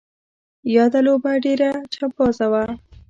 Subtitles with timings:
[0.75, 2.63] یاده لوبه ډېره چمبازه وه.